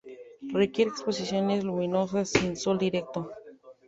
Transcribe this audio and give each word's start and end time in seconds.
Requiere 0.51 0.89
exposiciones 0.89 1.63
luminosas 1.63 2.31
sin 2.31 2.55
sol 2.57 2.79
directo. 2.79 3.29